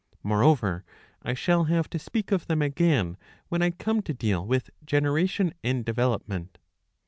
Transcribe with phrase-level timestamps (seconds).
[0.23, 0.83] Moreover
[1.21, 3.17] I shall have to speak of them again
[3.49, 6.57] when I come to deal with Generation and Development.